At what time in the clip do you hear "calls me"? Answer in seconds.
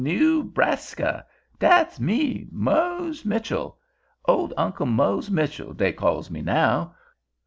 5.93-6.41